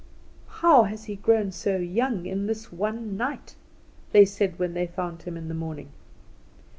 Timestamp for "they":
4.13-4.25, 4.73-4.87